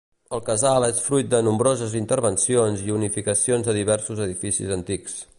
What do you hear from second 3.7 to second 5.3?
diversos edificis antics.